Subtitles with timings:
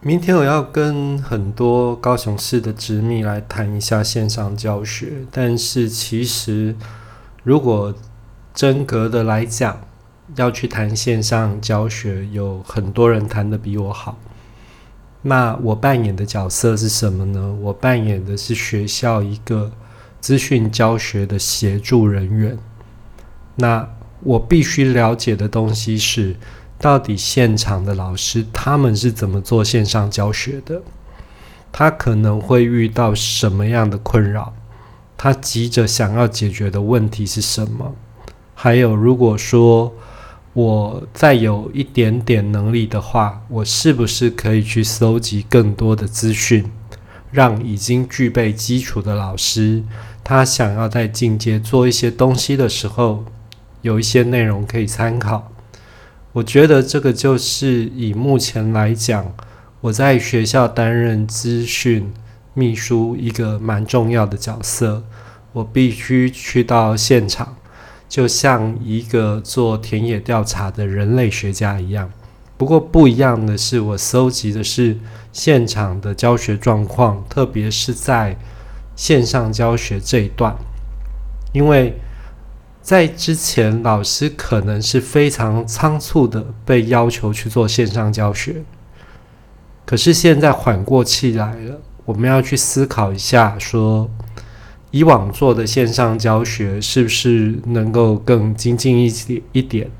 [0.00, 6.76] 明天我要跟很多高雄市的执秘来谈一下线上教学，但是其实
[7.42, 7.94] 如果
[8.54, 9.80] 真格的来讲，
[10.36, 14.18] 要去谈线上教学，有很多人谈的比我好。
[15.22, 17.56] 那我扮演的角色是什么呢？
[17.62, 19.72] 我扮演的是学校一个
[20.20, 22.56] 资讯教学的协助人员。
[23.56, 23.88] 那
[24.20, 26.36] 我必须了解的东西是。
[26.78, 30.82] 到底现场的老师他们是怎么做线上教学的？
[31.72, 34.54] 他可能会遇到什么样的困扰？
[35.16, 37.94] 他急着想要解决的问题是什么？
[38.54, 39.94] 还有，如果说
[40.52, 46.70] 我再有一点点能力的话，我是不是可以去搜集更多的资讯，
[47.30, 49.82] 让已经具备基础的老师，
[50.24, 53.24] 他想要在进阶做一些东西的时候，
[53.82, 55.52] 有一些内容可以参考？
[56.36, 59.34] 我觉得这个就是以目前来讲，
[59.80, 62.12] 我在学校担任资讯
[62.52, 65.02] 秘书一个蛮重要的角色。
[65.54, 67.56] 我必须去到现场，
[68.06, 72.10] 就像一个做田野调查的人类学家一样。
[72.58, 74.98] 不过不一样的是，我搜集的是
[75.32, 78.36] 现场的教学状况，特别是在
[78.94, 80.54] 线上教学这一段，
[81.54, 81.98] 因为。
[82.86, 88.62] 在之前，老师可能是非常仓促的被要求去做线上教学，
[89.84, 94.08] 可是现在缓过气来了，我们要去思考一下，说
[94.92, 99.90] 以往做的线上教学是不是能够更精进一点一点？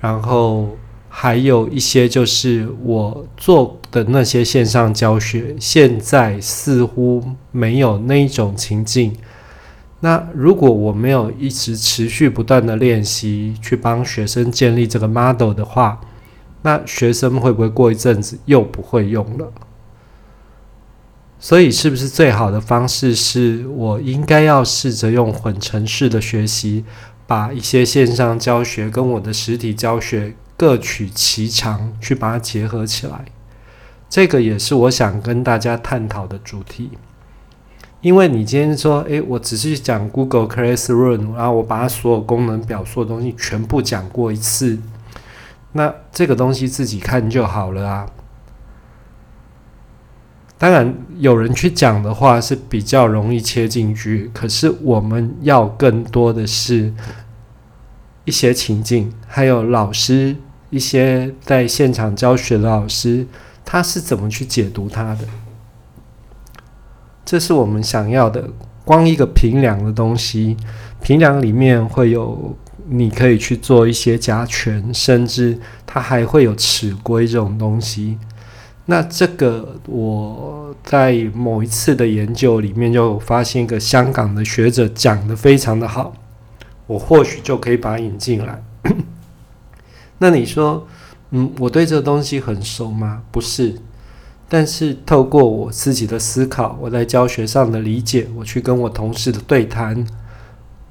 [0.00, 0.76] 然后
[1.08, 9.16] 还有一些就是我做的那些线上教学，现在似乎没有那一种情境。
[10.00, 16.00] 那如果我没有一直持续不断的练习，去帮学生建立这个 model 的话，
[16.62, 19.52] 那学生会不会过一阵子又不会用了？
[21.38, 26.84] 所以，是不是最好的方式是我应该要试着用混成式的学习，
[27.26, 33.24] 把一些线上教学跟我的实体教学各取其长，去把它结合起来？
[34.08, 36.90] 这个也是我想跟大家探讨的主题。
[38.00, 44.78] 因为你今天说，诶，我只是讲 Google Classroom，然后我把它所有功能表、所有东西全部讲过一次，
[45.72, 48.06] 那这个东西自己看就好了啊。
[50.56, 56.92] 当然，有人去讲的话是比较容易切进去，可是我们要更多的是
[58.24, 60.36] 一些情境，还有老师
[60.70, 63.26] 一些在现场教学的老师，
[63.64, 65.20] 他是怎么去解读它的。
[67.30, 68.50] 这是我们想要的。
[68.84, 70.56] 光一个平梁的东西，
[71.00, 72.56] 平梁里面会有，
[72.88, 78.18] 你可以去做一些加权，甚至它还会有尺规这种东西。
[78.86, 86.12] 那这个我在某一次的研究里面就发现一个香港的学者讲的非常的好，
[86.88, 88.60] 我或许就可以把它引进来。
[90.18, 90.84] 那你说，
[91.30, 93.22] 嗯，我对这个东西很熟吗？
[93.30, 93.76] 不是。
[94.52, 100.04] 但是透过我自己的思考，我在教学上的理解，我去跟我同事的对谈，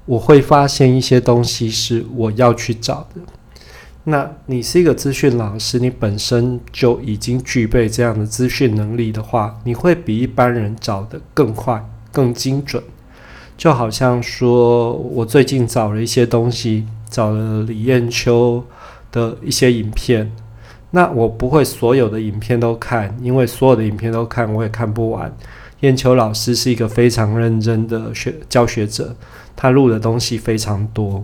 [0.06, 3.22] 我会发现一些东西是我要去找的。
[4.06, 12.82] 那你是一个资讯老师，你本身就已经具备这样的资讯能力的话，你会比一般人找的更快、更精准。
[13.58, 18.64] 就好像说我最近找了一些东西，找了李艳秋
[19.12, 20.32] 的一些影片。
[20.92, 25.32] 那我不会所有的影片都看，因为所有的影片都看我也看不完。
[25.82, 29.16] 燕秋老师是一个非常认真的学教学者，
[29.56, 31.24] 他录的东西非常多。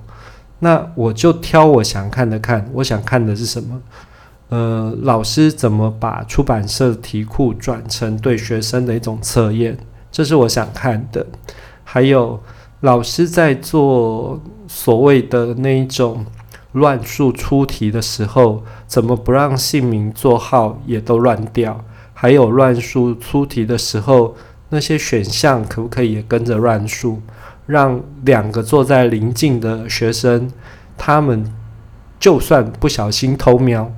[0.60, 2.70] 那我就挑我想看的看。
[2.74, 3.82] 我想看的是什么？
[4.50, 9.76] 呃，老师怎么把出版社题库转成对学生的一种测验？
[10.12, 11.26] 这是我想看的。
[11.84, 12.40] 还有
[12.82, 16.24] 老师在做所谓的那一种。
[16.76, 21.86] 乱数出题的时候，怎么不让姓名、座号也都乱掉？
[22.14, 24.36] 还有乱数出题的时候，
[24.70, 27.22] 那些选项可不可以也跟着乱数？
[27.66, 30.52] 让两个坐在邻近的学生，
[30.98, 31.50] 他们
[32.20, 33.90] 就算不小心偷瞄，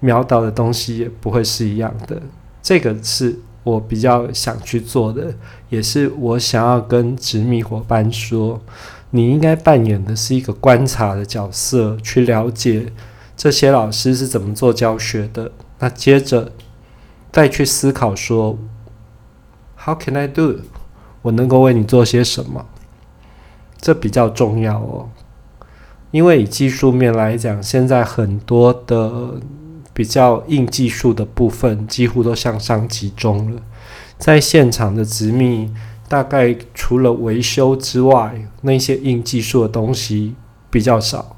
[0.00, 2.20] 瞄到的东西也不会是一样的。
[2.60, 5.32] 这个是我比较想去做的，
[5.68, 8.60] 也是我想要跟执迷伙伴说。
[9.16, 12.92] 你应该扮演的是一个观察的角色，去了解
[13.36, 15.52] 这些老师是怎么做教学的。
[15.78, 16.50] 那接着
[17.30, 18.58] 再去思考说
[19.78, 20.62] ，How can I do？
[21.22, 22.66] 我能够为你做些什么？
[23.80, 25.08] 这比较重要哦。
[26.10, 29.40] 因为以技术面来讲，现在很多的
[29.92, 33.62] 比较硬技术的部分几乎都向上集中了。
[34.18, 35.72] 在现场的执秘，
[36.08, 40.34] 大概除了维修之外，那些硬技术的东西
[40.70, 41.36] 比较少，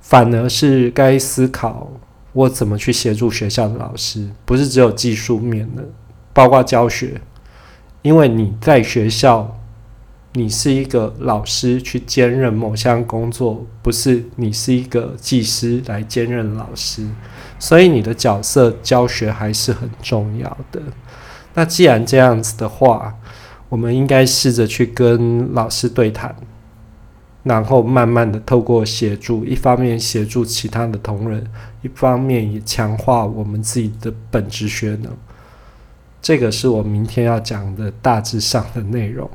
[0.00, 1.90] 反而是该思考
[2.32, 5.84] 我怎么去协助学校的老师，不是只有技术面的，
[6.32, 7.20] 包括教学，
[8.02, 9.52] 因为你在学校。
[10.38, 17.08] 你是一个老师去兼任某项工作，不是你是一个技师来兼任老师，
[17.58, 20.82] 所以你的角色教学还是很重要的。
[21.56, 23.14] 那既然这样子的话，
[23.70, 26.36] 我们应该试着去跟老师对谈，
[27.44, 31.42] 然后慢慢的透过协助，一方面协助其他的同仁，
[31.80, 35.10] 一方面也强化我们自己的本职学能。
[36.20, 39.30] 这个是我明天要讲的大致上的内容。